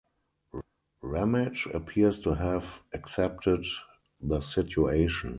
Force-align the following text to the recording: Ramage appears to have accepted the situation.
Ramage 1.03 1.67
appears 1.71 2.17
to 2.21 2.33
have 2.33 2.81
accepted 2.91 3.63
the 4.19 4.41
situation. 4.41 5.29